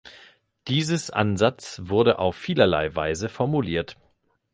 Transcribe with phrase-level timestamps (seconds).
[0.67, 3.97] Dieses Ansatz wurde auf vielerlei Weise formuliert.